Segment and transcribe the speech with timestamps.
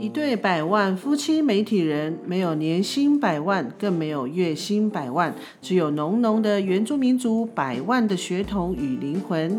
[0.00, 9.58] 一对百万夫妻媒体人，没有年薪百万，更没有月薪百万，只有浓浓的原住民族百万的血统与灵魂。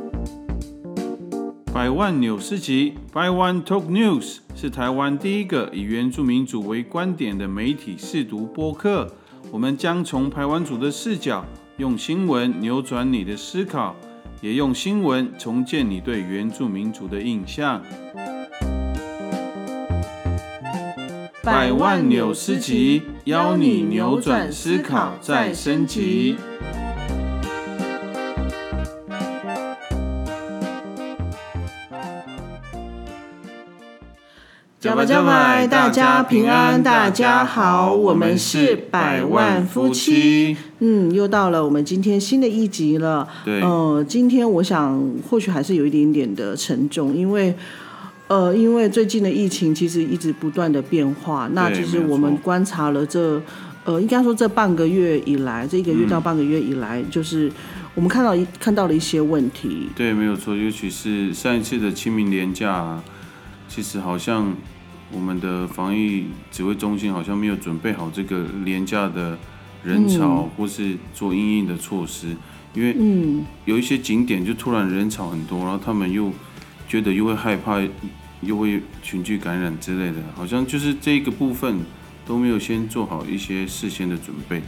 [1.74, 9.14] 百万纽斯集，By One Talk News 是台湾第一个以原住民族为观点的媒体试读播客。
[9.52, 11.44] 我们将从台湾族的视角，
[11.76, 13.94] 用新闻扭转你的思考，
[14.42, 17.82] 也用新闻重建你对原住民族的印象。
[21.52, 26.36] 百万纽斯集，邀你扭转思考，再升级。
[34.80, 40.56] 加吧加吧，大家平安，大家好，我们是百万夫妻。
[40.78, 43.28] 嗯，又到了我们今天新的一集了。
[43.44, 47.56] 对，呃，今天我想或许还是有一点点的沉重，因为
[48.30, 51.50] 呃，因为最近的疫情其实一直不断的变化。
[51.54, 53.42] 那其实我们观察了这
[53.86, 57.52] 呃，应该说这半个月以来，这一个月到半个月以来，就是
[57.96, 59.90] 我们看到一看到了一些问题。
[59.96, 63.02] 对，没有错，尤其是上一次的清明年假。
[63.68, 64.56] 其实好像
[65.12, 69.38] 我们的防疫指挥中心好像没有准备好这个廉价的
[69.84, 72.36] 人潮，或是做应应的措施，
[72.74, 72.96] 因为
[73.66, 76.32] 有一些景点就突然人潮很多，然后他们又
[76.90, 77.80] 觉得又会害怕，
[78.42, 81.80] 又会群聚感染之类的，好像就是这个部分
[82.26, 84.62] 都没有先做好一些事先的准备。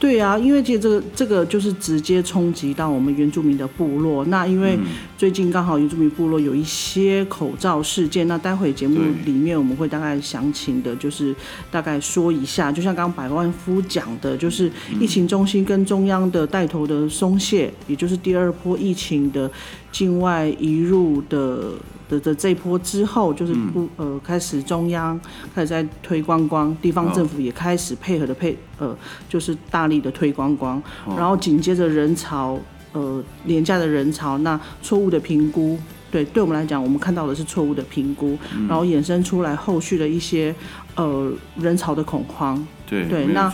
[0.00, 4.24] 对啊，因为其实这个这个就是直接冲击到我们原住民的部落。
[4.26, 4.78] 那因为
[5.16, 11.34] 最近刚好原住民部落有一些口罩事件，那待会节目里面我们会大概详情的，就是
[11.68, 12.70] 大概说一下。
[12.70, 19.50] 就像刚刚百万夫讲的，就是疫情中心跟中央的带头的松懈，也就是第二波疫情的
[19.90, 21.72] 境外移入的。
[22.08, 25.20] 的的这一波之后，就是不呃开始中央
[25.54, 28.96] 开始在推观光，地方政府也开始配合的配呃
[29.28, 30.82] 就是大力的推观光，
[31.16, 32.58] 然后紧接着人潮
[32.92, 35.78] 呃廉价的人潮，那错误的评估，
[36.10, 38.38] 对对我们来讲，我们看到的是错误的评估，
[38.68, 40.54] 然后衍生出来后续的一些
[40.94, 43.52] 呃人潮的恐慌，对对那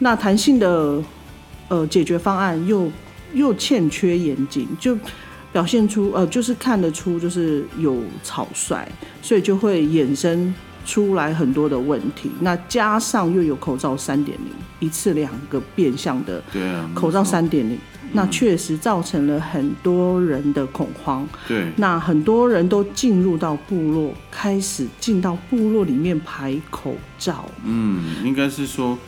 [0.00, 1.00] 那弹性的
[1.68, 2.90] 呃解决方案又
[3.34, 4.98] 又欠缺严谨，就。
[5.56, 8.86] 表现出呃，就是看得出就是有草率，
[9.22, 12.30] 所以就会衍生出来很多的问题。
[12.40, 16.42] 那加上又有口罩三点零，一次两个变相的
[16.92, 17.78] 口罩三点零，
[18.12, 21.26] 那确实造成了很多人的恐慌。
[21.48, 27.48] 对，那很多人都进入到部落，开始进到部落里面排口罩。
[27.64, 28.98] 嗯，应该是说，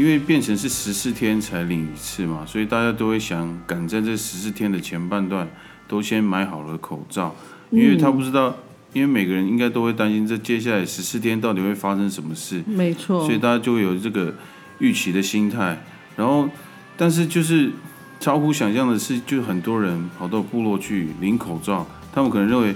[0.00, 5.46] 因为变成是十四天才领一次嘛，所以大家都会想赶在这十四天的前半段。
[5.86, 7.34] 都先买好了口罩，
[7.68, 8.54] 因为他不知道，
[8.92, 14.32] 因为每个人应该都会担心这接下来十四天到底会发生什么事，没错，所以大家就会有这个
[14.78, 15.76] 预期的心态。
[16.16, 16.48] 然后，
[16.96, 17.72] 但是就是
[18.20, 22.72] 超乎想象的是，就很多人跑到部落去领口罩，他们可能认为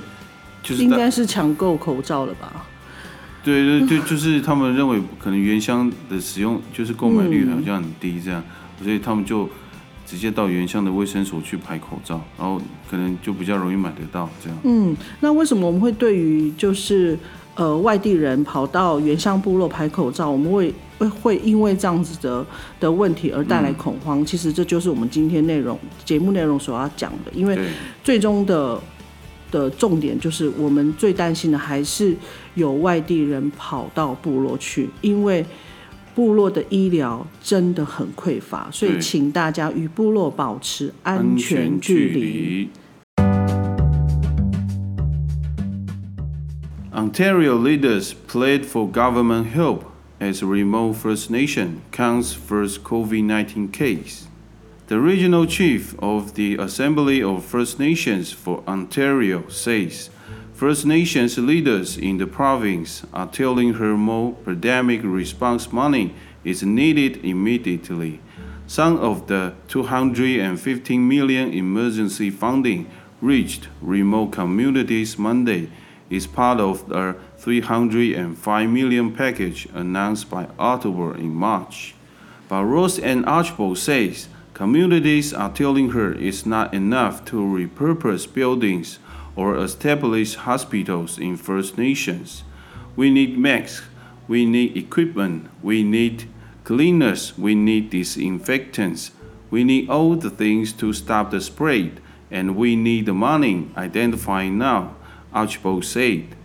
[0.60, 2.66] 就是应该是抢购口罩了吧？
[3.44, 8.42] 对对，对 就是他们认为可能原箱的使用就是购买率好像很低，这样，
[8.82, 9.48] 所以他们就。
[10.06, 14.58] 直接到原乡的卫生所去排口罩，然后可能就比较容易买得到这样。
[14.62, 17.18] 嗯，那为什么我们会对于就是
[17.54, 22.46] 呃外地人跑到原乡部落排口罩，我们会会会因为这样子的
[22.78, 24.24] 的问题而带来恐慌？
[24.24, 27.58] 其实这就是我们今天内容节目内容所要讲的，因为
[28.04, 28.78] 最终的
[29.54, 32.16] 的重点就是我们最担心的还是
[32.54, 35.46] 有外地人跑到部落去，因为。
[36.14, 42.68] 部落的医疗真的很匮乏，所以请大家与部落保持安全距离。
[46.92, 49.80] Ontario leaders plead for government help
[50.20, 54.28] as remote First Nation counts first COVID-19 case.
[54.94, 60.08] The regional chief of the Assembly of First Nations for Ontario says
[60.52, 66.14] First Nations leaders in the province are telling her more pandemic response money
[66.44, 68.20] is needed immediately.
[68.68, 72.88] Some of the 215 million emergency funding
[73.20, 75.70] reached remote communities Monday
[76.08, 81.96] is part of the 305 million package announced by Ottawa in March.
[82.48, 89.00] But Rose and Archibald says communities are telling her it's not enough to repurpose buildings
[89.36, 92.44] or establish hospitals in First Nations.
[92.94, 93.84] We need masks,
[94.28, 96.28] we need equipment, we need
[96.62, 99.10] cleaners, we need disinfectants,
[99.50, 102.00] we need all the things to stop the spread,
[102.30, 104.94] and we need the money identifying now,
[105.32, 106.36] Archibald said.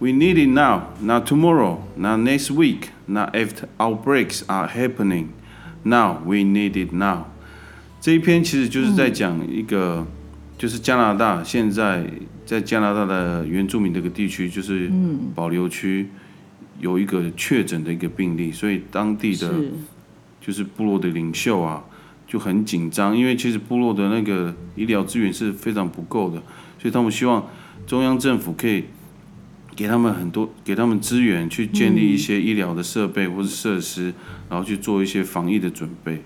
[0.00, 5.34] We need it now, not tomorrow, not next week, not after outbreaks are happening.
[5.84, 7.33] Now we need it now.
[8.04, 10.06] 这一篇其实就是在讲一个，
[10.58, 12.04] 就是加拿大现在
[12.44, 14.92] 在加拿大的原住民这个地区，就是
[15.34, 16.10] 保留区
[16.78, 19.54] 有一个确诊的一个病例，所以当地的
[20.38, 21.82] 就是部落的领袖啊
[22.26, 26.36] 就很紧张，因为其实部落的那个医疗资源是非常不够的，
[26.78, 27.48] 所以他们希望
[27.86, 28.84] 中央政府可以。
[29.74, 34.14] 给他们很多，给他们资源去建立一些医疗的设备或者设施，
[34.48, 36.22] 然后去做一些防疫的准备。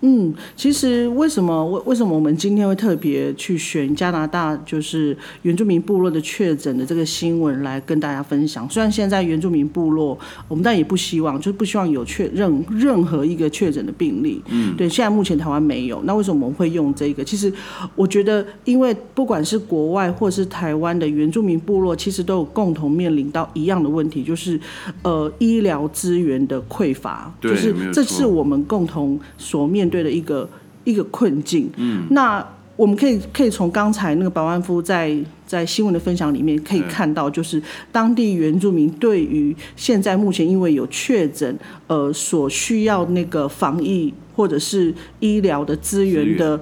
[0.00, 8.68] 嗯，其实为什么为为什么我们今天会特别去选加拿大就是原住民部落的确诊的这个新闻来跟大家分享？
[8.70, 10.16] 虽然现在原住民部落
[10.46, 14.40] 我们但也不希望，就是不希望有确任任何一个确诊的病例。
[14.50, 16.00] 嗯，对，现在目前台湾没有。
[16.04, 17.24] 那为什么我们会用这个？
[17.24, 17.52] 其实
[17.96, 24.60] 我觉得，因为不管是国外或是台湾的原住民部落，其实都有共同面临到一样的问题，就是
[25.02, 27.34] 呃医疗资源的匮乏。
[27.40, 29.87] 就是这是我们共同所面。
[29.88, 30.48] 对的一个
[30.84, 32.44] 一个困境，嗯，那
[32.76, 41.58] 我们可以可以从刚才那个百万夫在在新闻的分享里面可以看到，就是当地原住民对于现在目前因为有确诊，
[41.88, 46.60] 呃，所需要那个防疫或者是医疗的资源的，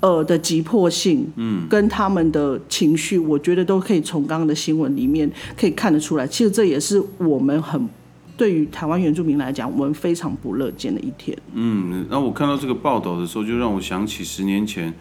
[0.00, 6.26] 呃的急迫性，嗯，跟他们的情绪，我觉得都可以从刚刚的新闻里面可以看得出来。
[6.26, 7.88] 其实这也是我们很。
[8.36, 11.36] 对于台湾原住民来讲，我们非常不乐见的一天。
[11.52, 14.92] 嗯，那我看到这个报道的时候，就让我想起十年前，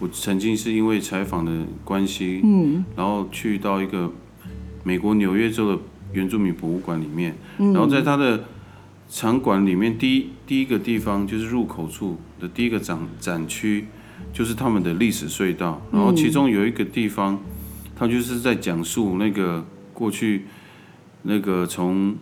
[0.00, 4.10] 我曾经是因为采访的关系，嗯，然后去到一个
[4.82, 5.82] 美国纽约州的
[6.12, 8.44] 原住民博物馆里面，然后在它的
[9.08, 13.86] 场馆里面，第一第一个地方就是入口处的第一个展展区，
[14.32, 17.38] 就是他们的历史隧道，然后其中有一个地方，
[17.94, 19.64] 他就是在讲述那个
[19.94, 20.46] 过去
[21.22, 22.16] 那个从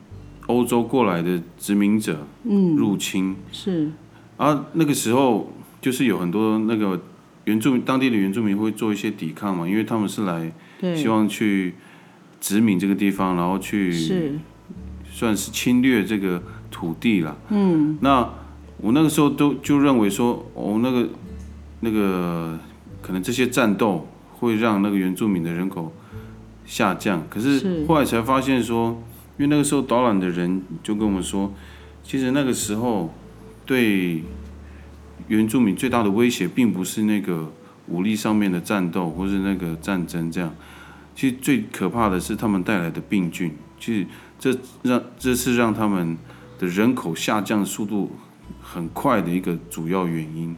[0.46, 2.26] 欧洲过来的殖民者
[2.76, 3.36] 入侵。
[3.52, 3.90] 是，
[4.36, 7.00] 啊，那个时候就是有很多那个
[7.44, 10.52] 原住民当地的原住民会做一些抵抗嘛，因为他们是来
[10.96, 11.74] 希望去
[12.40, 14.38] 殖民这个地方，然后去是。
[15.12, 17.36] 算是侵略这个土地了。
[17.50, 18.28] 嗯，那
[18.78, 21.08] 我那个时候都就认为说，哦，那个
[21.80, 22.58] 那个
[23.02, 24.08] 可能这些战斗
[24.38, 25.92] 会让那个原住民的人口
[26.64, 27.84] 下降，可是。
[27.86, 29.00] 后来才发现说。
[29.40, 31.50] 因为那个时候导览的人就跟我们说，
[32.04, 33.10] 其实那个时候
[33.64, 34.22] 对
[35.28, 37.50] 原住民最大的威胁，并不是那个
[37.88, 40.54] 武力上面的战斗或是那个战争这样，
[41.16, 44.06] 其实最可怕的是他们带来的病菌，其实
[44.38, 46.18] 这让这是让他们
[46.58, 48.10] 的人口下降速度
[48.60, 50.54] 很快的一个主要原因。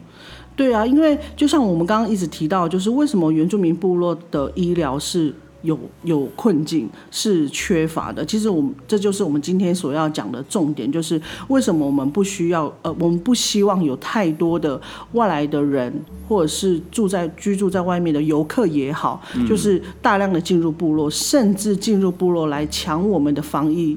[0.57, 5.33] 对啊，因为就像我们刚刚一直提到，就是为什么原住民部落的医疗是。
[5.63, 14.81] 有有困境是缺乏的，其实我们这就是我们今天所要讲的重点，就是为什么我们不需要呃，我们不希望有太多的
[15.13, 15.93] 外来的人，
[16.29, 23.97] 或者是住在居住在外面的游客也好，就是大量的进入部落，甚至进入部落来抢我们的防疫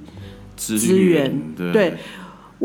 [0.56, 1.94] 资源，对。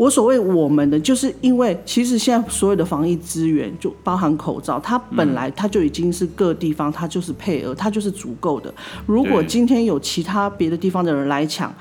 [0.01, 8.73] 我所谓我们的，就是因为其实现在所有的防疫资源，就包含口罩，它本来它就已经是各地方它就是配额，它就是足够的。
[9.05, 11.71] 如果今天有其他别的地方的人来抢。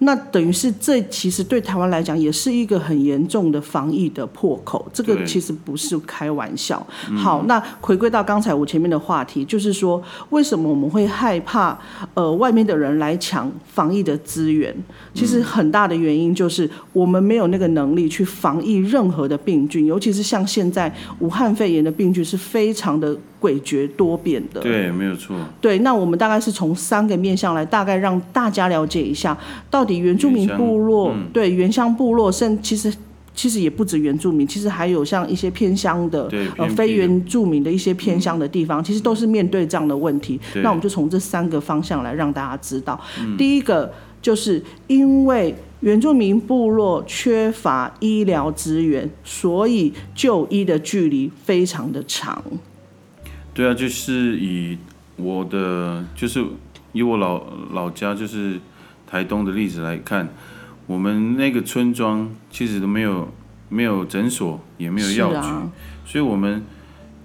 [0.00, 6.84] 那等于是这其实对台湾来讲也是一个很严重的防疫的破口，这个其实不是开玩笑。
[7.16, 11.78] 好，那回归到刚才我前面的话题，就是说为什么我们会害怕
[12.14, 14.74] 呃外面的人来抢防疫的资源？
[15.14, 23.16] 其实很大的原因就是我们没有那个能力去防疫任何的病菌，尤其是像现在武汉肺炎的病菌是非常的。
[23.40, 25.34] 诡谲多变的，对，没有错。
[25.60, 29.36] 对，那我们大概是从三个面向来，大概让大家了解一下，
[29.70, 32.92] 到底原住民部落，对原乡部落，甚其实
[33.34, 36.28] 其实也不止原住民，其实还有像一些偏乡的，
[36.58, 40.38] 呃，非原住民的一些偏乡的地方，其实都是面对这样的问题。
[40.56, 43.00] 那我们就从这三个方向来让大家知道，
[43.38, 52.42] 第一个就是因为原住民部落缺乏医疗资源，所以就医的距离非常的长。
[53.52, 54.78] 对啊，就是以
[55.16, 56.42] 我的，就是
[56.92, 57.42] 以我老
[57.72, 58.60] 老家，就是
[59.06, 60.28] 台东的例子来看，
[60.86, 63.28] 我们那个村庄其实都没有
[63.68, 65.48] 没有诊所，也没有药局，
[66.06, 66.64] 所以我们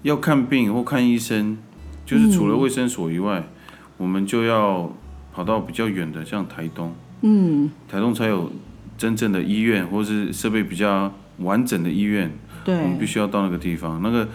[0.02, 1.56] 要看病或看医生，
[2.04, 3.48] 就是除了卫生所以外，
[3.96, 4.92] 我们就要
[5.32, 6.92] 跑到比较远的，像台东，
[7.22, 8.50] 嗯，台东才有
[8.98, 12.30] 真正的医院，或是设备比较完整的医院，
[12.64, 14.28] 对，我们必须要到那个地方，那个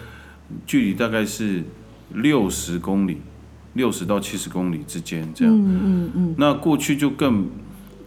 [0.66, 1.62] 距离大概是。
[2.14, 3.18] 六十公里，
[3.74, 5.54] 六十到七十公里之间这样。
[5.54, 6.34] 嗯嗯嗯。
[6.38, 7.48] 那过去就更，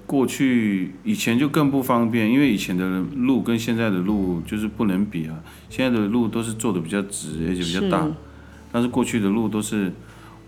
[0.05, 5.35] 过去以前就更不方便，因为以前的路跟现在的路就是不能比啊。
[5.69, 8.07] 现在的路都是做的比较直，而且比较大，
[8.71, 9.91] 但是过去的路都是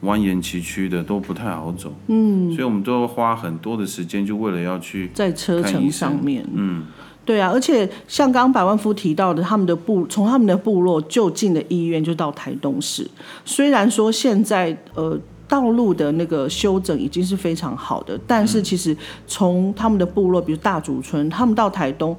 [0.04, 1.94] 蜿蜒崎岖的，都不太好走。
[2.08, 2.52] 嗯。
[2.52, 6.46] 所以我们都花很多的时间，就为了要去在车程上面。
[6.54, 6.84] 嗯。
[7.28, 13.06] 对啊，而且像刚刚百万夫提到的，他们的部从他们的部落就近的医院就到台东市。
[13.44, 18.96] 虽然说现在呃道路的那个修整已经是非常好的，但是其实
[19.28, 22.16] 从他们的部落，比如大竹村，他们到台东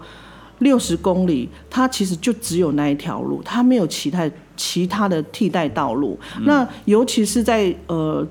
[0.58, 6.18] 六十公里，它其实就只有那一条路，它没有其他其他的替代道路。
[6.42, 8.26] 那尤其是在呃。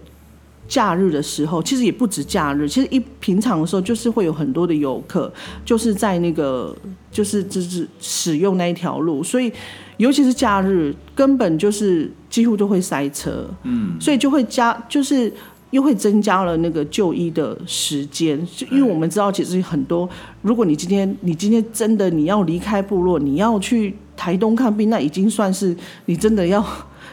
[0.68, 5.32] 假日的时候，其实也不止假日，其实一平常的时候，就是会有很多的游客，
[5.64, 6.76] 就是在那个，
[7.10, 9.52] 就是就是使用那一条路，所以
[9.96, 15.32] 尤其是假日，根本就是几乎都会塞车，嗯，所以就会加，就是
[15.72, 18.38] 又会增加了那个就医的时间，
[18.70, 20.10] 因为我们知道，其实很多，
[20.42, 26.66] 如果你今天你今天真的你要离开部落，你要去台东看病，那已经算是你真的要。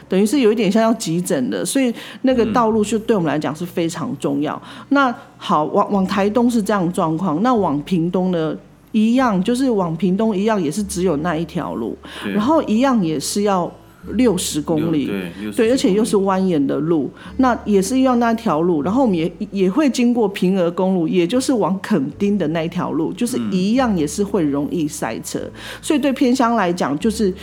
[0.07, 4.61] 等于是有一点像要急诊的，所以那个道路就对我们来讲是非常重要。
[4.89, 8.55] 那好，往往台东是这样状况，那往屏东呢
[8.91, 11.97] 一样，就是往屏东一样也是只有那一条路，
[12.33, 13.71] 然后一样也是要
[14.13, 15.09] 六十公里，
[15.55, 25.39] 对，而且又是蜿蜒的路，那也是要那条路，然后我们也也会经过平峨公路，也就是往垦丁的那一条路，就是一样也是会容易塞车，
[25.81, 27.33] 所以对偏乡来讲就是。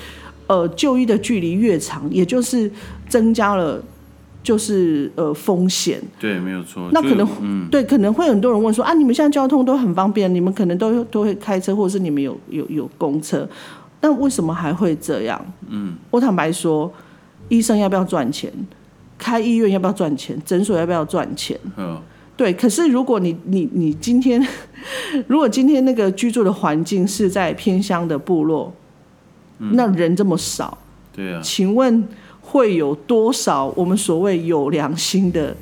[0.52, 2.70] 呃，就医的距离越长，也就是
[3.08, 3.82] 增加了，
[4.42, 5.98] 就是呃风险。
[6.20, 6.90] 对，没有错。
[6.92, 13.48] 那可能，嗯，对，可能会很多人问说啊，你们现在交通都很方便，你们可能都都会开车，或者是你们有有有公车，
[14.02, 15.42] 那为什么还会这样？
[15.70, 16.92] 嗯，我坦白说，
[17.48, 18.52] 医生要不要赚钱？
[19.16, 20.36] 开医院要不要赚钱？
[20.44, 21.58] 诊所要不要赚钱？
[21.78, 21.98] 嗯，
[22.36, 22.52] 对。
[22.52, 24.46] 可是如果你你你今天，
[25.26, 28.70] 如果今天那个居住的环境是在偏乡的部落。
[29.70, 30.76] 那人这么少，
[31.14, 32.06] 对啊，请问
[32.40, 35.56] 会有多少我们所谓有良心的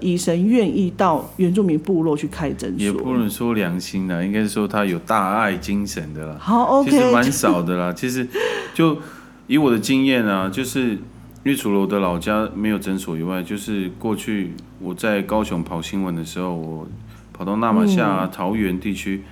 [0.00, 2.84] 医生愿意到原住民部落去开诊所？
[2.84, 6.36] 也不能说良心的，应该是说他有大爱精神的啦。
[6.38, 7.92] 好，OK，其实蛮少的啦。
[7.96, 8.26] 其实
[8.72, 8.96] 就
[9.48, 10.98] 以我的经验啊，就是因
[11.44, 16.86] 为除了我的老家没有诊所以外，就是过去我在高雄跑新闻的时候，我
[17.32, 19.22] 跑到纳马夏、桃园地区。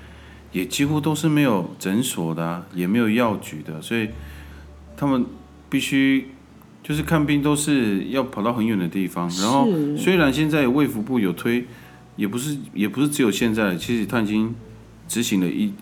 [0.53, 4.09] 也几乎都是没有诊所的，也没有药局的，所以
[4.97, 5.25] 他们
[5.69, 6.29] 必须
[6.83, 9.29] 就是看病都是要跑到很远的地方。
[9.41, 11.65] 然后虽然现在卫福部有推，
[12.17, 14.55] 也不是也不是只有现在，其实他已经
[15.07, 15.73] 执行了一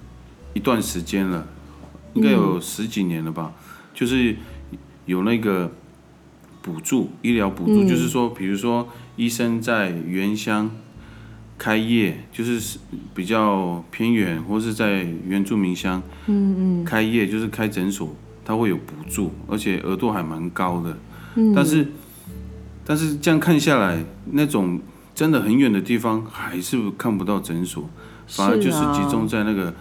[0.53, 1.47] 一段时间了，
[2.15, 3.53] 应该有十几年了吧。
[3.95, 4.37] 就是
[5.07, 5.73] 有那个
[6.61, 10.71] 补助，医疗补助，就是说，比如说医生在原乡。
[11.59, 12.79] 开业就是
[13.13, 20.97] 比较偏远，或是在原住民乡，嗯嗯，开业就是开诊所，它会有补助，而且额度还蛮高的。
[21.35, 21.89] 嗯，但是
[22.85, 24.81] 但是这样看下来，那种
[25.17, 27.91] 真的很远的地方还是看不到诊所，
[28.29, 29.75] 反而就是集中在那个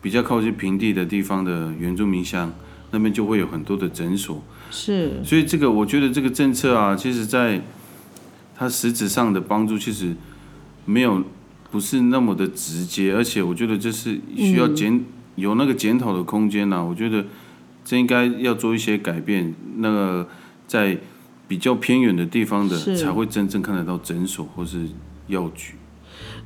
[0.00, 2.52] 比较靠近平地的地方的原住民乡，
[2.92, 4.40] 那边就会有很多的诊所。
[4.70, 7.60] 是，所以这个我觉得这个政策啊，其实在
[8.56, 10.14] 它实质上的帮助，其实。
[10.84, 11.22] 没有，
[11.70, 15.04] 不是那么的直接，而且我觉得这是需要检
[15.36, 16.82] 有那个检讨的空间呐。
[16.82, 17.24] 我觉得
[17.84, 20.28] 这应该要做一些改变，那个
[20.66, 20.98] 在
[21.48, 24.88] 比较偏远的地方的才会真正看得到诊所或是
[25.28, 25.74] 药局。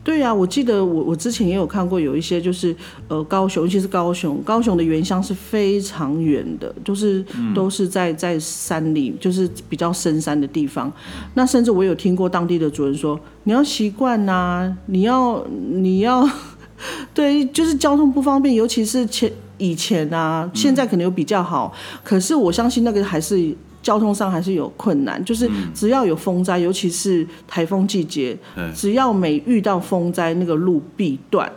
[0.05, 2.75] 对呀，我记得我我之前也有看过，有一些就是
[3.09, 7.25] 呃高雄，尤其是高雄，高雄的原乡是非常远的，就是
[7.55, 10.91] 都是在在山里，就是比较深山的地方。
[11.35, 16.27] 那甚至我有听过当地的主人说，你要习惯呐，你要你要，
[17.13, 23.55] 对，就是交通不方便，尤其是前以前啊，现在可能有比较好，可是我相信那个还是。
[23.89, 28.37] 交通上还是有困难，就是只要有风灾，尤其是台风季节，
[28.75, 31.51] 只要每遇到风灾，那个路必断。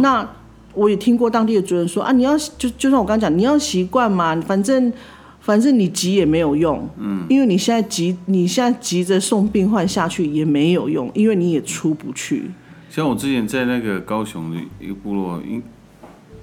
[0.00, 0.28] 那
[0.74, 4.92] 我也听过当地的主人说啊，你要就就像我刚讲，你要习惯嘛，反正
[5.40, 12.50] 反正你急也没有用，嗯，因为你现在急，你现在急着送病患下去也没有用，因为你也出不去。
[12.90, 15.62] 像我之前在那个高雄的一个部落，应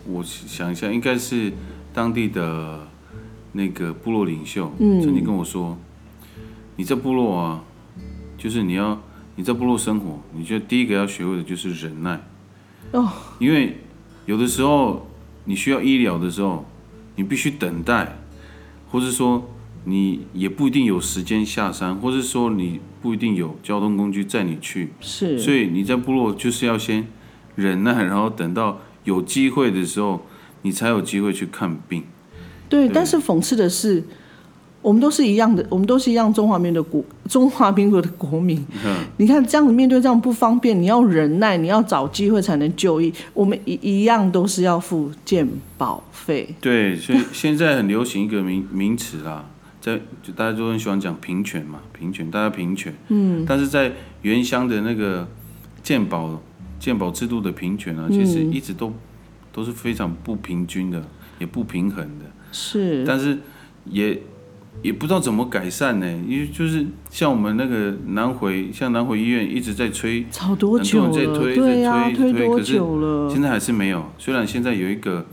[0.10, 1.54] 我想一下，应该是
[1.94, 2.87] 当地的。
[3.54, 5.78] 那个部落领袖曾经跟我说
[6.76, 7.64] ：“你在部落啊，
[8.38, 9.02] 就是你要
[9.36, 12.22] 你在部落生活，你就第一个要学会的就是忍耐。
[12.92, 13.78] 哦，因为
[14.26, 15.08] 有的时候
[15.46, 16.66] 你需要医疗的时候，
[17.16, 18.18] 你必须等待，
[18.92, 19.50] 或是说
[19.86, 27.08] 你也不一定有时间下山，或是说你不一定有交通工具载你去，是，所以你在部落就是要先
[27.56, 30.26] 忍耐，然后等到有机会的时候，
[30.62, 32.04] 你才有机会去看病。
[32.70, 34.04] 对，但是讽刺的是，
[34.82, 38.66] 我们都是一样的，我们都是一样中华民的国中华民国的国民。
[39.18, 43.14] 你看这样子面对这样不方便，你要忍耐，你要找机会才能就医。
[43.34, 45.48] 我们一一样都是要付健
[45.78, 46.56] 保费。
[46.62, 49.46] 对，所以现在很流行一个名名词啦，
[49.82, 52.94] 在就大家都很喜欢讲平权嘛，平权，大家平权。
[53.08, 53.46] 嗯。
[53.48, 55.28] 但是在原乡的那个
[55.82, 56.42] 健保
[56.80, 58.94] 健保制度的平权啊，其实一直都
[59.52, 61.04] 都是非常不平均的，
[61.40, 62.26] 也不平衡的。
[62.58, 63.38] 是，但是
[63.86, 64.20] 也
[64.82, 66.08] 也不知道怎么改善呢？
[66.28, 71.12] 因为就是像我们那个南回，像南回医院一直在催，吵多久了？
[71.12, 73.30] 对呀，推多久了？
[73.30, 74.12] 现在还是没有。
[74.18, 75.26] 虽然现在有一个，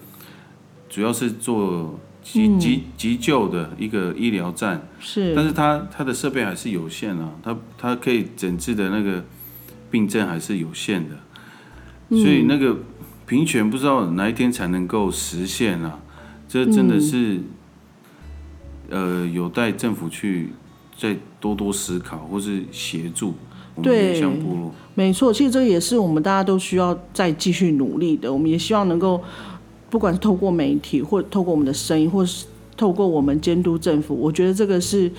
[0.90, 9.24] 主要是做急急急救的一个医疗站，是，但是它它的设备还是有限啊，它它可以诊治的那个
[9.90, 11.16] 病症还是有限的，
[12.10, 12.76] 所以那个
[13.26, 16.00] 平权不知道哪一天才能够实现啊。
[16.54, 17.40] 这真的是，
[18.88, 20.50] 呃，有待政府去
[20.96, 23.34] 再多多思考，或是协助
[23.74, 24.72] 我们原乡部落。
[24.94, 28.32] 没错，其实这也是我们大家都需要再继续努力的。
[28.32, 29.20] 我们也希望能够，
[29.90, 32.46] 不管是透过媒体，或透过我们的声音，或是
[32.76, 35.10] 透过我们监督政府，我觉得这个是。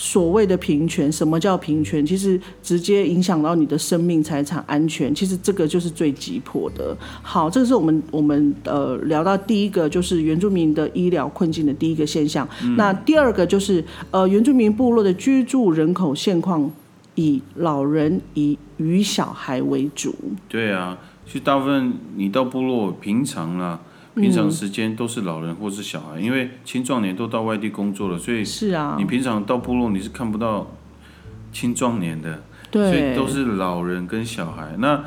[0.00, 2.06] 所谓的平权，什么叫平权？
[2.06, 6.96] 其实直接影响到你的生命财产安全，其实这个就是最急迫的。
[7.20, 12.48] 好，这个是我们我们呃聊到第一个，就是原住民的医疗困境的第一个现象。
[12.76, 16.70] 那第二个就是呃原住民部落的居住人口现况，
[17.16, 20.14] 以老人以与小孩为主。
[20.48, 23.80] 对啊，其实大部分你到部落平常啦。
[24.20, 30.70] 平常时间都是老人或是小孩，因为青壮年都到外地工作了，所以是啊，你平常到部落你是看不到
[31.52, 34.74] 青壮年的，对，所以都是老人跟小孩。
[34.78, 35.04] 那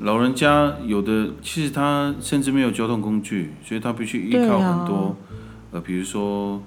[0.00, 5.16] 老人家有的其实他甚至没有交通工具，所以他必须依靠很多，
[5.70, 6.62] 呃，比如说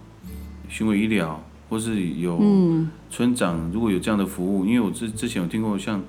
[0.67, 2.41] 巡回医疗，或是有
[3.09, 6.01] 村长如果有这样的服务，因为我之之前有听过像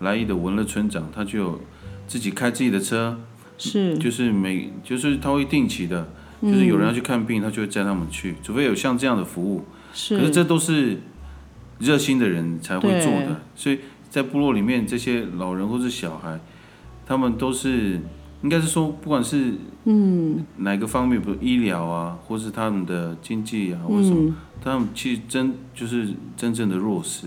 [0.00, 1.60] 来意的文乐村长，他就有
[2.06, 3.18] 自己开自己的车。
[3.60, 6.08] 是，就是每就是他会定期的，
[6.42, 9.62] 就是有人要去看病，他就会载他们去，除非有像这样的服务。
[9.92, 10.98] 是，可是这都是
[11.78, 16.40] 热心的人才会做的，所以在部落里面，这些老人或是小孩，
[17.04, 18.00] 他们都是
[18.42, 19.52] 应该是说，不管是
[19.84, 27.26] 嗯哪个方面，比如医疗啊，或是他们的经济啊，或什么，他们其实真就是真正的弱势。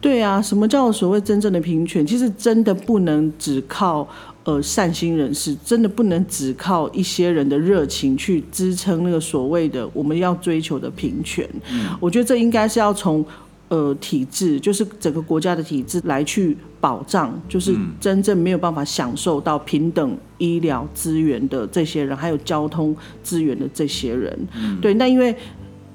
[0.00, 2.06] 对啊，什么叫所谓真正的平权？
[2.06, 4.08] 其实真的不能只靠。
[4.44, 11.48] 呃，善心人士真的不能只靠一些人的热情去支撑那个所谓的我们要追求的平权。
[11.72, 13.24] 嗯，我觉得这应该是要从
[13.68, 24.38] 呃体制，就是整个国家的体制来去保障，就是真正没有办法享受到平等医疗资源的这些人，还有交通资源的这些人。
[24.54, 24.92] 嗯，对。
[24.92, 25.34] 那因为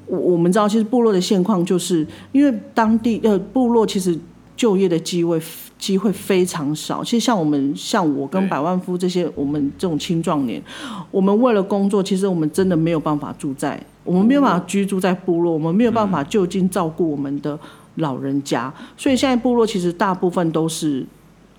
[0.07, 4.17] 我我们知道，其实部落的现况就是因为当地呃部落其实
[4.57, 5.39] 就业的机会。
[5.79, 7.01] 机会非常少。
[7.01, 10.61] 其实像我们，像我跟百万夫这些，我们这种青壮年，
[11.09, 17.57] 我们为了工作，其实我们真的没有办法住在，我们没有办法居住在部落，我们没有办法就近照顾我们的
[17.95, 18.71] 老人家。
[18.97, 21.05] 所以现在部落其实大部分都是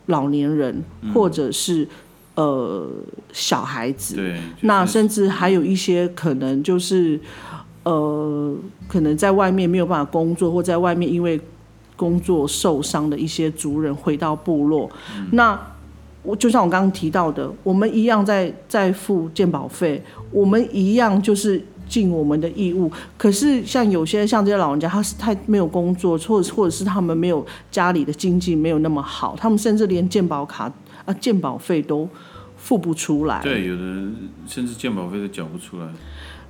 [0.07, 1.89] 老年人，或者是
[2.35, 2.89] 呃
[3.33, 4.17] 小孩子。
[4.17, 4.39] 对。
[4.61, 7.19] 那甚至还有一些可能就是
[7.85, 8.55] 呃，
[8.87, 11.41] 可能在外面没有办法工作，或在外面因为。
[12.01, 14.91] 工作受伤的一些族人回到部落，
[15.33, 15.61] 那
[16.23, 22.91] 我就像我刚刚提到的，我们一样在在付鉴保费，我们一样就是尽我们的义务。
[23.19, 30.73] 可是像有些像这些老人家，他是太没有工作，或者或者是他们没有家里的经济没有那么好，他们甚至连健保卡
[31.05, 32.09] 啊健保费都
[32.57, 33.41] 付不出来。
[33.43, 33.83] 对，有的
[34.47, 35.87] 甚至健保费都缴不出来。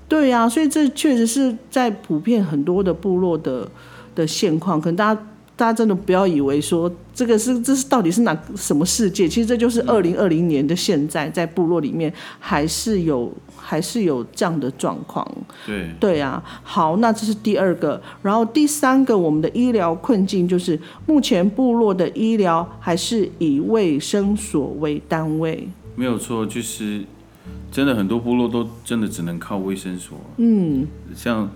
[0.09, 3.69] 对呀，所以这确实是在普遍很多的部落的
[4.15, 5.21] 的现况，可能大家。
[5.61, 9.29] 大家真的不要以为说这个是这是到底是哪什么世界？
[9.29, 15.31] 其实这就是二零二零年的现在，在部落里面还是有还是有这样的状况。
[15.67, 25.69] 对对啊，好，那这是第二个，然后第三个，我们的医疗困境就是目前部落的医疗还是以卫生所为单位。
[25.95, 27.03] 没有错，就是
[27.71, 30.17] 真的很多部落都真的只能靠卫生所。
[30.39, 31.51] 嗯，像。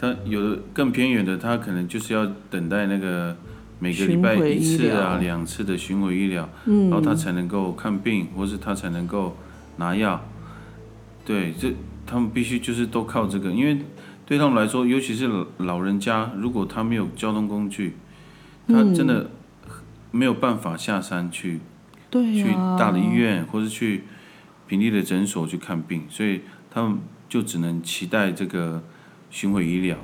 [0.00, 3.36] 他有的更偏远的，他可能就是要等待那个
[3.78, 9.36] 每个礼拜一次啊、两次的巡回医疗，然后他才能够看病，或是他才能够
[9.76, 10.24] 拿药。
[11.26, 11.74] 对，这
[12.06, 13.76] 他们必须就是都靠这个，因为
[14.24, 17.96] 对他们来说，尤其是老人家，如果他没有交通工具，
[18.68, 19.30] 他真的
[20.10, 21.60] 没有办法下山去
[22.08, 24.04] 对去、大的医院，或是去
[24.66, 28.82] 平地的诊所去看病，所以他们就只能期待这个
[29.30, 29.96] 巡回医疗。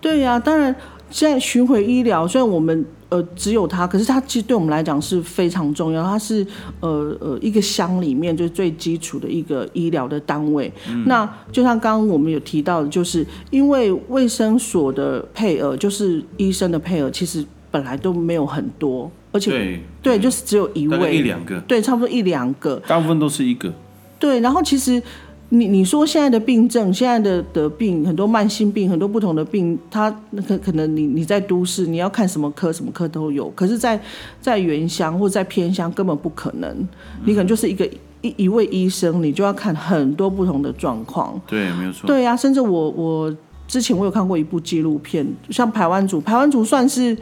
[0.00, 0.74] 对呀、当然
[1.10, 6.46] 现在巡回医疗虽然我们呃只有它，可是它其实对我们来讲是非常重要，它是
[6.80, 10.72] 呃呃一个乡里面就是最基础的一个医疗的单位。
[11.04, 22.80] 那就像刚刚我们有提到的，就是因为卫生所的配额，就是医生的配额，其实本来都没有很多，而且对对，就是只有一位，一两个，对，差不多一两个。
[22.86, 23.70] 大部分都是一个。
[24.18, 25.02] 对，然后其实
[25.52, 34.00] 你你说现在的病症，现在的的病很多慢性病，很多不同的病，它那可可能你你在都市你要看什么科什么科都有，可是在，
[34.40, 36.88] 在原乡或者在偏乡根本不可能，
[37.24, 37.84] 你可能就是一个
[38.22, 41.40] 一一位医生，你就要看很多不同的状况。
[41.48, 42.06] 对，没有错。
[42.06, 43.36] 对呀、甚至我我
[43.66, 47.16] 之前我有看过一部纪录片，像排湾族，排湾族算是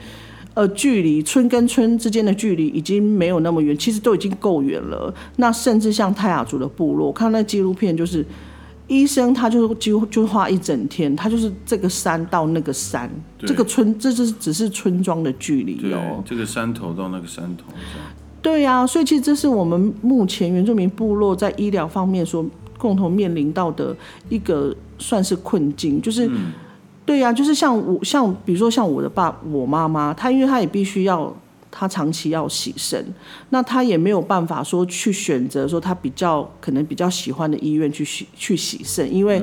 [0.59, 5.15] 呃距离村跟村之间的距离已经没有那么远，其实都已经够远了。
[5.37, 8.25] 那甚至像泰雅族的部落，我看那纪录片就是。
[8.91, 13.07] 医生他就几乎就花一整天，他就是这个山到那个山，
[13.41, 17.65] 这个村，这就是只是村庄的距离对哦。，这个山头到那个山头。
[18.41, 22.43] 对呀、所以其实这是我们目前原住民部落在医疗方面所
[22.79, 23.95] 共同面临到的
[24.31, 26.27] 一个算是困境，就是，
[27.09, 31.35] 对呀、就是像我像比如说像我的爸我妈妈，她因为她也必须要。
[31.71, 33.05] 她长期要洗肾，
[33.51, 39.41] 那她也没有办法说去选择说她比较可能比较喜欢的医院去洗去洗肾，因为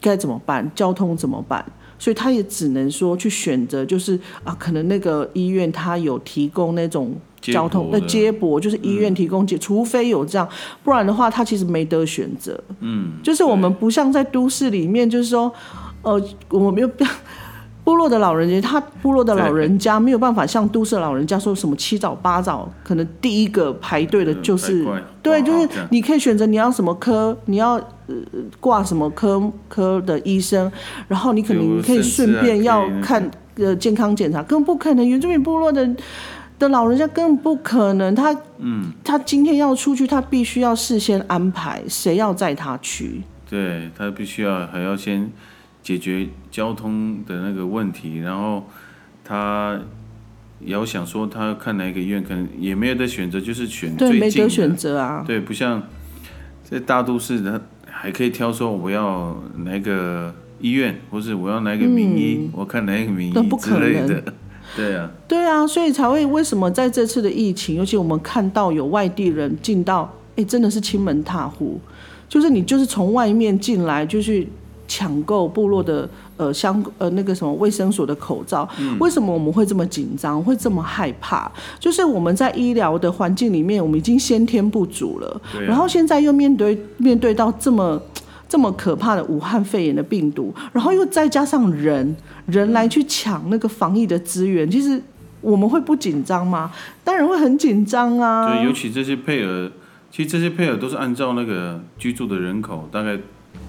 [0.00, 0.68] 该怎么办？
[0.74, 1.64] 交通怎么办？
[1.96, 10.46] 所以她也只能说去选择，就是啊，可能那个医院它有提供那种交通的接驳，就是医院提供接，除非有这样，
[10.82, 12.60] 不然的话，他其实没得选择。
[12.80, 15.50] 嗯，就是我们不像在都市里面，就是说，
[16.04, 16.88] 呃，我没有
[17.84, 24.86] 部落的老人家，他部落的老人家没有办法像都市的老人家说什么七早八早，可能第一个排队的嗯就是
[25.22, 27.74] 对，就是你可以选择你要什么科，你要
[28.06, 28.14] 呃
[28.58, 30.70] 挂什么科科的医生，
[31.08, 35.88] 然后你可能你可以顺便要看呃健康检查，更不可能，原住民部落的。
[36.56, 45.28] 的老人家根本不可能，他嗯，他今天要出去，他必须要事先安排谁要载他去，对他必须要还要先
[45.84, 48.64] 解决交通的那个问题，然后
[49.22, 49.78] 他
[50.58, 54.26] 也要想说他看哪一个医院，可能也没有得选择，就是选对，最近的。
[54.26, 55.22] 没得选择啊。
[55.26, 55.82] 对，不像
[56.64, 64.34] 在大都市他，还可以挑说我要哪个医院，或是我要哪个名医，我看哪一个名医那不可之类能的。
[64.74, 71.78] 对啊，对啊，所以才会为什么在这次的疫情，尤其我们看到有外地人进到，哎，真的是亲门踏户，
[72.28, 74.48] 就是你就是从外面进来就去
[74.86, 78.68] 抢购部落的呃相呃那个什么卫生所的口罩，
[78.98, 81.50] 为什么我们会这么紧张，会这么害怕？
[81.78, 88.00] 就是我们在医疗的环境里面，我们已经先天不足了，啊然后现在又面对面对到这么。
[88.46, 92.14] 这么可怕的武汉肺炎的病毒，然后又再加上人
[92.46, 95.02] 人来去抢那个防疫的资源，其实
[95.40, 96.70] 我们会不紧张吗？
[97.02, 98.54] 当然会很紧张啊。
[98.54, 99.72] 对，尤其这些配额，
[100.12, 103.18] 其实这些配额都是按照那个居住的人口大概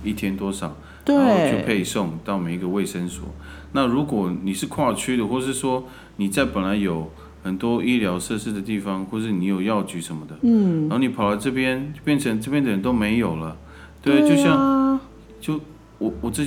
[0.04, 3.28] 一天多少，然后去配送到每一个卫生所。
[3.74, 5.86] 那如果你是跨区的，或是说
[6.18, 7.12] 你在本来有
[7.44, 13.58] 很多医疗设施的地方，或是你有药局什么的，嗯，然后你跑到这边，就变成这边的人都没有了。
[14.02, 15.02] 对，就像啊。
[15.42, 15.60] 就
[16.00, 16.44] 我我这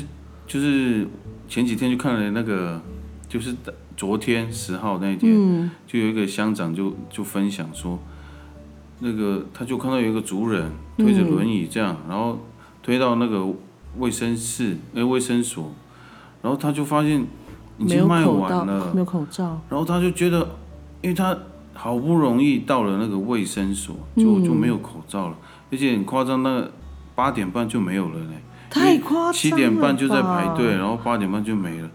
[0.46, 1.06] 就是
[1.48, 2.80] 前几天就看了那个，
[3.28, 3.54] 就是
[3.96, 5.70] 昨天十号那一天，嗯。
[5.86, 7.98] 就有一个乡长就就分享说，
[9.00, 12.40] 那个他就看到有一个族人推着轮椅这样，然后
[12.82, 13.46] 推到那个
[13.96, 15.72] 卫生室哎卫生所，
[16.42, 17.24] 然后他就发现
[17.79, 20.38] 已经卖，完了没，有口罩，然后他就觉得，
[21.01, 21.37] 因为他
[21.72, 25.37] 好不容易到了那个卫生所，就就没有口罩了，
[25.72, 26.70] 而且很夸张，那个
[27.14, 28.33] 八点半就没有了呢。
[28.70, 29.33] 太夸张了。
[29.33, 31.88] 七点半就在排队，然后八点半就没了。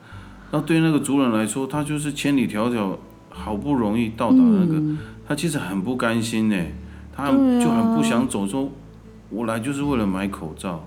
[0.52, 2.96] 那对那个族人来说，他就是千里迢迢，
[3.30, 4.82] 好不容易到达那个，
[5.28, 6.56] 他其实很不甘心呢，
[7.16, 8.70] 他就很不想走，说
[9.30, 10.84] 我来就是为了买口罩。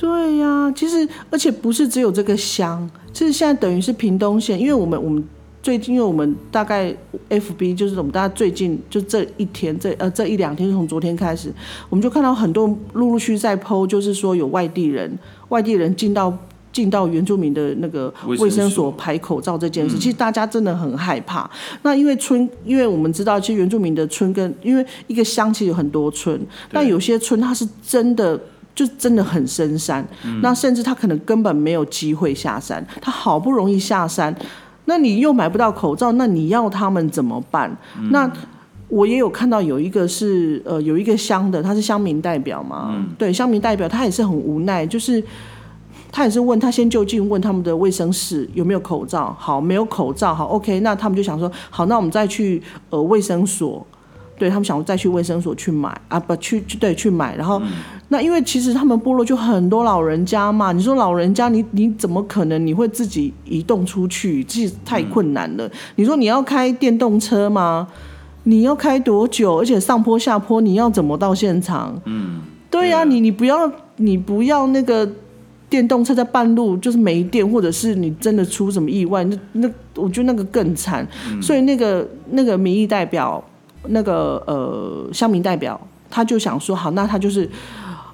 [0.00, 5.22] 对呀、其实而且不是只有这个乡，其实现在等于是屏东县，因为我们我们
[5.62, 6.94] 最近，因为我们大概
[7.28, 11.52] FB 就是我们大家最近就这一天这呃这一两天，从昨天开始，
[11.90, 15.18] 我们就看到很多陆陆续续在 PO，就是说有外地人
[15.50, 16.34] 外地人进到。
[16.72, 21.50] 进到原住民的那个卫生所所排口罩这件事，其实大家真的很害怕。
[21.82, 28.40] 那因为村，因为我们知道，其实原住民的村跟因为一个乡其实有很多村，但有些村它是真的
[28.74, 30.06] 就真的很深山，
[30.40, 34.34] 那甚至他可能根本没有机会下山，他好不容易下山，
[34.86, 37.76] 那你又买不到口罩，那你要他们怎么办？
[38.10, 38.30] 那
[38.88, 45.22] 我也有看到有一个是呃有一个乡的，他是乡民代表嘛，对，乡民代表他也是很无奈，就是
[46.10, 53.86] 他也是问他先就近问他们的卫生室有没有口罩，好，没有口罩，好，OK，那他们就想说，好，那我们再去呃卫生所。
[54.38, 57.60] 对他们想再去卫生所去买啊，不去对去买，然后
[58.12, 64.42] 那因为其实他们部落就很多老人家嘛，你说老人家你你怎么可能你会自己移动出去？
[64.44, 65.70] 其实太困难了。
[65.94, 67.86] 你说你要开电动车吗？
[68.42, 69.60] 你要开多久？
[69.60, 71.96] 而且上坡下坡你要怎么到现场？
[72.04, 75.08] 嗯，对呀，你你不要你不要那个
[75.68, 81.06] 电动车在半路就是没电，或者是你真的出什么意外，那那我觉得那个更惨。
[81.40, 83.42] 所以那个那个民意代表。
[83.88, 87.48] 那个呃，乡民代表他就想说，好，那他就是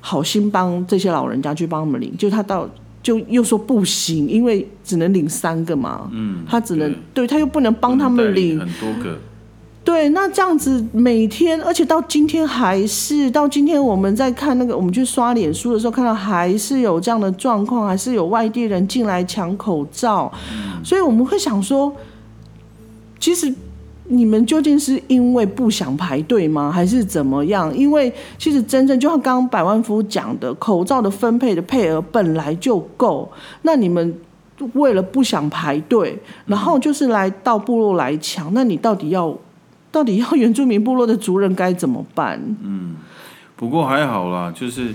[0.08, 2.68] 好心帮这些老人家去帮他们领，就他到
[3.02, 7.26] 就又说不行，因为只能领三个嘛，嗯，他只能对。
[7.26, 9.18] 他又不能帮他们领很多个，
[9.82, 20.32] 对，那这样子每天，而且到今天还是到今天我们在看那个，我们去刷脸书的时候看到还是有这样的状况，还是有外地人进来抢口罩，
[20.84, 21.92] 所以我们会想说，
[23.18, 23.52] 其实。
[24.08, 27.76] 你们究竟是因为不想排队吗，还是怎么样？
[27.76, 33.30] 因为其实真正就像刚刚百万夫讲的，口罩的分配的配额本来就够。
[33.62, 34.14] 那你们
[34.74, 36.16] 为了不想排队，
[36.46, 39.36] 然后就是来到部落来抢，那你到底要
[39.90, 42.40] 到底要原住民部落的族人该怎么办？
[42.62, 42.96] 嗯，
[43.56, 44.94] 不过还好啦，就是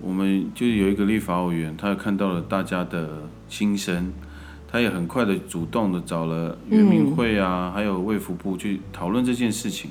[0.00, 3.08] 我们就有一个立法委员，他看到了大家的
[3.48, 4.12] 心声。
[4.72, 9.90] 他也很快的主动的找了圆明会啊，还有卫福部去讨论这件事情。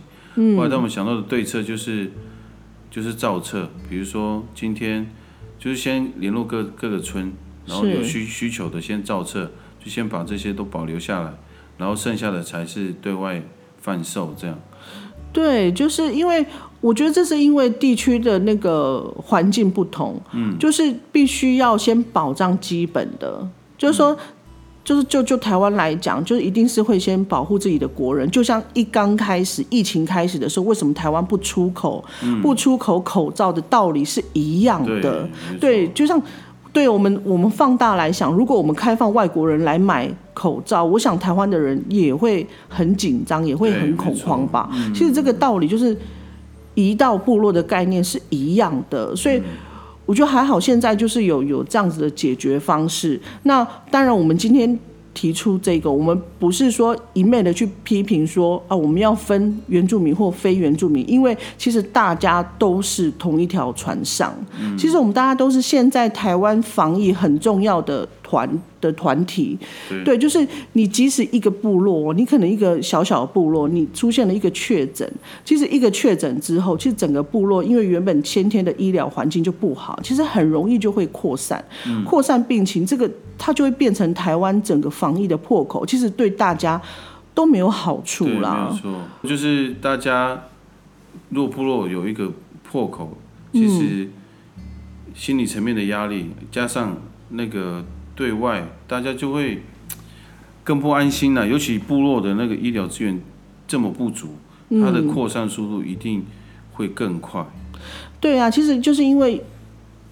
[0.56, 2.10] 后来他们想到的对策就是
[2.90, 5.06] 就是造册，比如说今天
[5.58, 7.34] 就是先联络各各个村，
[7.66, 9.52] 然后有需需求的先造册，
[9.84, 11.34] 就先把这些都保留下来，
[11.78, 13.44] 然后剩下的才是对外
[13.82, 14.58] 贩售这样。
[15.34, 16.46] 对，就是因为
[16.80, 23.46] 我觉得这是因为地区的那个环境不同，嗯，就是必须要先保障基本的，
[23.78, 24.18] 就是说。
[24.90, 28.28] 就是就就台湾来讲，就是一定是会先保护自己的国人。
[28.32, 32.04] 就像一刚开始疫情开始的时候，为什么台湾不出口
[32.42, 35.30] 不出口口罩的道理是一样的。
[35.62, 36.20] 对，就像
[36.74, 44.72] 对我们我们放大来想，如果我们开放外国人来买口罩，我想台湾的人也会很紧张，也会很恐慌吧。
[44.96, 45.96] 其实这个道理就是
[46.74, 49.40] 一到部落的概念是一样的，所以。
[50.10, 53.22] 我觉得还好，现在就是有有这样子的解决方式。
[53.44, 54.80] 那当然，我们今天
[55.14, 64.34] 提出这个，我们不是说一昧的去批评说啊，我们要分原住民或非原住民，因为其实大家都是同一条船上。
[64.76, 68.10] 其实我们大家都是现在台湾防疫很重要的。
[68.30, 68.48] 团
[68.80, 69.58] 的团体，
[70.06, 75.12] 对，就是你即使一个部落，你可能一个小小的部落，你出现了一个确诊，
[75.44, 81.64] 其实一个确诊之后，其实整个部落因为原本先天的医疗环境就不好，其实很容易就会扩散，
[82.06, 86.80] 扩散病情，这个它就会变成台湾整个防疫的破口，其实对大家
[87.34, 88.70] 都没有好处啦。
[88.72, 90.40] 没错，就是大家
[91.30, 93.18] 若部落有一个破口，
[93.52, 94.08] 其实
[95.16, 96.96] 心理层面的压力加上
[97.30, 97.84] 那个。
[98.20, 99.64] 对外，大家就会
[100.62, 101.48] 更不安心了。
[101.48, 103.18] 尤其部落的那个医疗资源
[103.66, 104.28] 这么不足，
[104.70, 106.26] 它的扩散速度一定
[106.74, 107.46] 会更快。
[108.20, 109.42] 对啊，其实就是因为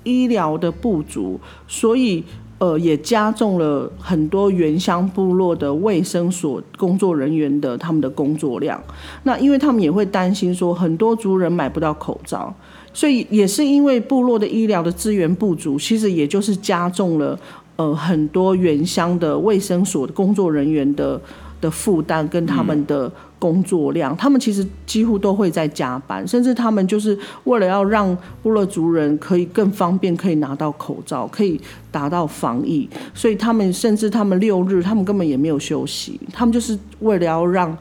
[0.05, 2.23] 医疗的不足，所以
[2.59, 8.81] 呃也加重了很多原乡部落的卫生所工作人员的他们的工作量。
[9.23, 12.55] 那因为他们也会担心说，很多族人买不到口罩，
[12.93, 17.37] 所以也是因为部落的医疗的资源不足，其实也就是加重了。
[17.77, 21.21] 呃，很多原乡的卫生所的工作人员的
[21.61, 31.61] 的负担跟他们的工作量，他们其实几乎都会在加班，甚至他们就是为了要让部落族人可以更方便可以拿到口罩，可以
[31.91, 37.77] 达到防疫，所以他们甚至他们六日他们根本也没有休息，他们就是为了要让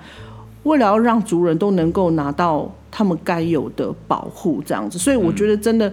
[0.64, 5.90] 为了要让族人都能够拿到他们该有的保护，这样子，所以我觉得真的。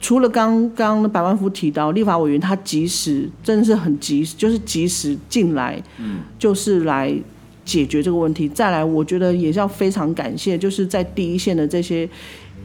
[0.00, 7.14] 除了刚刚的百万夫提到立法委员，他及时真的是很及时，就是及时进来，嗯，就是来
[7.64, 8.48] 解决这个问题。
[8.48, 12.08] 再来，我觉得也是要非常感谢，就是在第一线的这些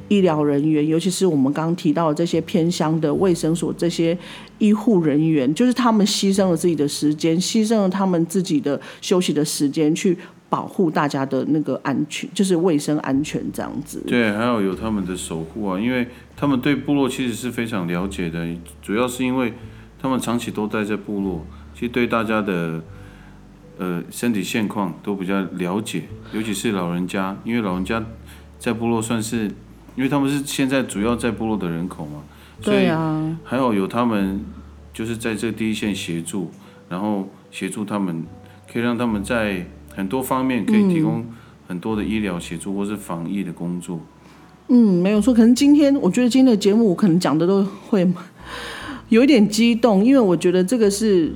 [0.10, 4.18] 医疗人员，尤其是我们刚刚提到的这些偏乡的卫生所这些
[4.60, 10.18] 医护人员，就是他们牺牲了自己的时间，牺牲了他们自己的休息的时间去。
[10.54, 14.04] 保护大家的那个安全，就是卫生安全这样子。
[14.06, 18.48] 对，还要有他们的守护啊，因为他们对部落其实是非常了解的，
[18.80, 19.52] 主要是因为
[20.00, 22.80] 他们长期都待在部落，其实对大家的
[23.80, 28.04] 呃身体现况都比较了解，尤其是老人家，因为老人家
[28.60, 29.46] 在部落算是，
[29.96, 32.22] 因为他们是现在主要在部落的人口嘛，
[32.62, 34.40] 所以对啊，还有有他们
[34.94, 36.52] 就是在这第一线协助，
[36.90, 38.24] 然后协助他们，
[38.72, 41.26] 可以让他们在很多方面可以提供
[41.68, 44.00] 很多的医疗协助或是防疫的工作。
[44.68, 45.34] 嗯，没有错。
[45.34, 48.08] 可能今天我觉得今天的节目我可能讲的都会
[49.10, 51.32] 有一点激动，因为我觉得这个是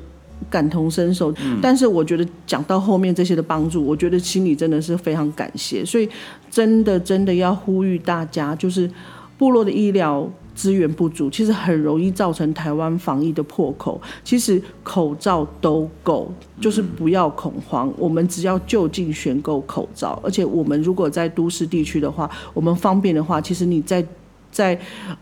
[0.50, 1.34] 感同身受。
[1.62, 5.86] 但是我觉得讲到后面这些的帮助，我觉得心里真的是非常感谢。
[5.86, 6.10] 所以
[6.50, 8.90] 真的真的要呼吁大家，就是
[9.38, 10.30] 部落的医疗。
[10.58, 14.02] 资源不足，其实很容易造成台湾防疫的破口。
[14.24, 17.94] 其实口罩都够，就是不要恐慌。
[17.96, 24.04] 我们只要就近选购口罩，而且我们如果在都市地区的话，我们方便的话，其实你在
[24.52, 24.78] 在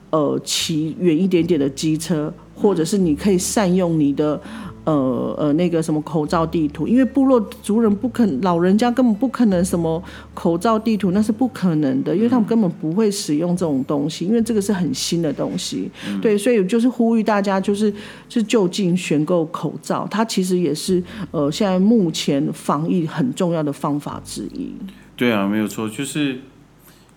[0.10, 4.42] 呃骑远一点点的机车，或者是你可以善用你的。
[4.86, 10.02] 呃呃，那个什么口罩地图，因为部落族人不肯，老人家根本不可能什么
[10.34, 15.90] 口罩地图，那是不可能的，因为他们根本不会使用这种东西，因为这个是很新的东西。
[16.22, 17.94] 对，所以就是呼吁大家，就是
[18.30, 24.72] 是就近选购口罩，它其实也是呃现在目前防疫很重要的方法之一。
[25.18, 26.40] 对啊，没有错，就是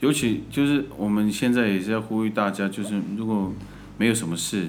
[0.01, 3.53] 尤其就是我们现在也是要呼吁大家，就是如果
[3.99, 4.69] 没有什么事，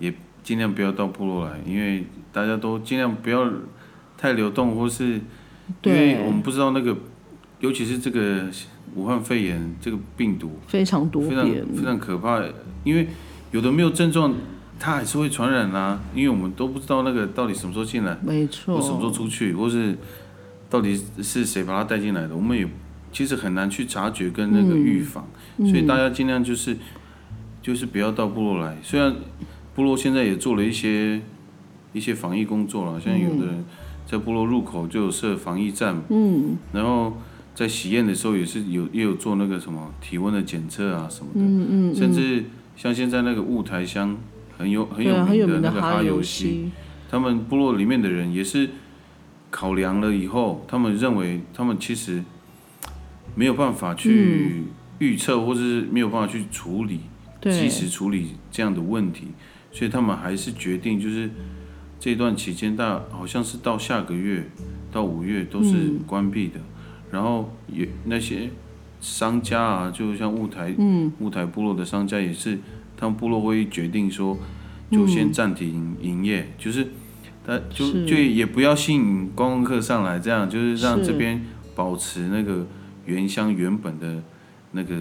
[0.00, 0.12] 也
[0.46, 2.06] 尽量不要到部落来，因为。
[2.36, 3.50] 大家都尽量不要
[4.18, 5.18] 太流动，或是
[5.84, 6.94] 因为我们不知道那个，
[7.60, 8.44] 尤其是这个
[8.94, 12.42] 武汉肺炎这个病毒非常多，非常非常可怕。
[12.84, 13.08] 因为
[13.52, 14.34] 有的没有症状，
[14.78, 15.98] 它还是会传染啊。
[16.14, 19.96] 因为我们都不知道那个到底什么时候进来，没错，或什么时候出去，或是
[20.68, 22.68] 到底是谁把它带进来的，我们也
[23.10, 25.26] 其实很难去察觉跟那个预防。
[25.60, 26.76] 所以大家尽量就是
[27.62, 28.76] 就是不要到部落来。
[28.82, 29.16] 虽然
[29.76, 31.20] 部落现在也做了一些。
[31.92, 33.64] 一些防疫工作了，像有的人
[34.04, 37.16] 在部落入口就有设防疫站，嗯，然后
[37.54, 42.44] 在喜宴的时候也是有也有做那个什么体温的检测啊什么的，嗯嗯，甚至
[42.76, 44.14] 像现在那个雾台乡
[44.58, 46.70] 很有很有名的那个哈游戏，
[47.08, 48.68] 他们部落里面的人也是
[49.50, 52.22] 考量了以后，他们认为他们其实
[53.34, 54.64] 没有办法去
[54.98, 57.00] 预测或者是没有办法去处理
[57.40, 59.28] 及时处理这样的问题，
[59.76, 61.28] 所以他们还是决定就是。
[61.98, 64.46] 这段期间，大好像是到下个月，
[64.92, 66.60] 到五月都是关闭的。
[67.10, 68.50] 然后也那些
[69.00, 70.74] 商家啊，就像雾台、
[71.18, 72.58] 雾台部落的商家也是，
[72.98, 74.38] 他们部落会议决定说，
[74.90, 76.86] 就先暂停营业，就是
[77.44, 81.42] 他就就也不要吸引观光客上来，这样就是让这边
[81.74, 82.66] 保持那个
[83.06, 84.22] 原乡原本的
[84.72, 84.94] 那个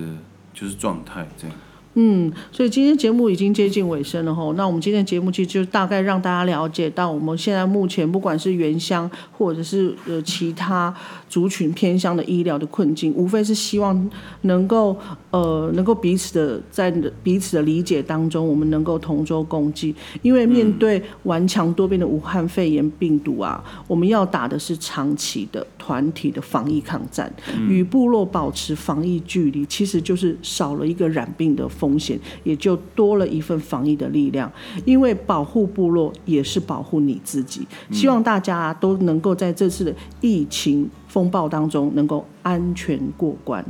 [0.53, 1.55] 就是状态这样。
[1.97, 4.51] 嗯，所以今天节目已经接近尾声了吼。
[4.53, 10.93] 那我们今天节目其实就大概让大家了解到，我们现在目前不管是原乡或者是呃其他
[11.29, 14.09] 族群偏乡的医疗的困境，无非是希望
[14.41, 14.97] 能够
[15.31, 16.91] 呃能够彼此的在
[17.23, 19.95] 彼此的理解当中，我们能够同舟共济。
[20.21, 27.33] 因为面对顽强多变的武汉肺炎病毒啊，我们要打的是长期的团体的防疫抗战，
[27.69, 31.65] 与部落保持防疫距离，其实就是少了一个染病的。
[31.85, 34.51] 风险也就多了一份防疫的力量，
[34.85, 37.67] 因为保护部落也是保护你自己。
[37.91, 43.63] 希望大家都能够在这次的疫情风暴当中能够安全过关。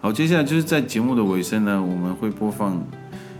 [0.00, 2.80] 好，接下来就是在节目的尾声呢，我们会播放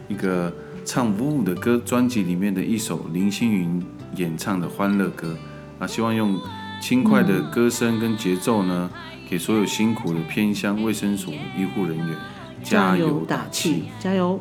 [0.09, 0.53] 一个
[0.85, 3.81] 唱舞舞的歌专辑里面的一首林星云
[4.17, 5.37] 演唱的欢乐歌
[5.79, 6.37] 啊，希望用
[6.81, 8.91] 轻快的歌声跟节奏呢，
[9.31, 12.09] 给所有辛苦的偏乡卫生所医护人员。
[12.69, 14.41] 加油打气，加油！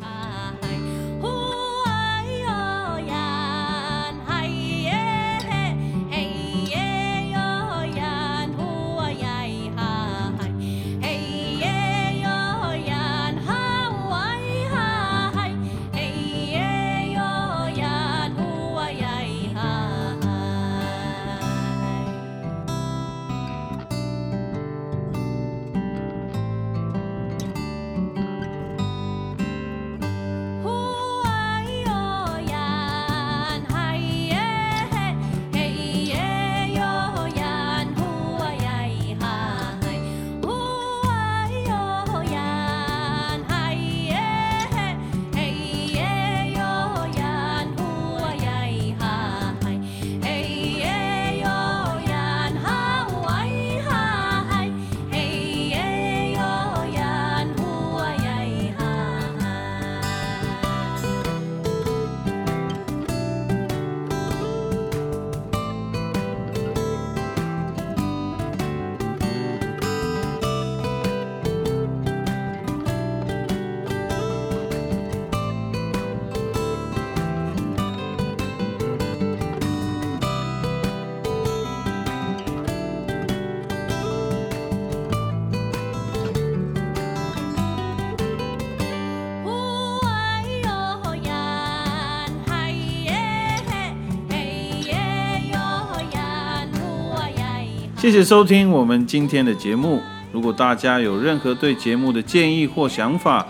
[98.06, 100.00] 谢谢收听我们今天的节目。
[100.30, 103.44] 如果大家有任何对节目的建议或想法，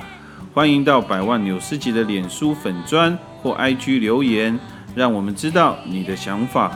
[0.54, 4.58] 欢迎到百万纽斯集的脸书粉砖或 IG 留言，
[4.94, 6.72] 让我们知道你的想法。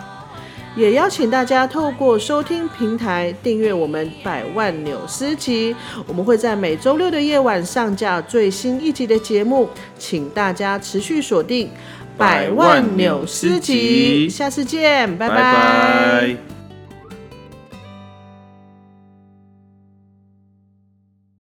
[0.77, 5.75] 也邀请大家透过收听平台订阅我们百万纽斯集，
[6.07, 9.67] 我们会在每周六的夜晚上架最新一集的节目，
[9.99, 11.71] 请大家持续锁定
[12.19, 16.50] 百万纽斯集，下次见，拜拜。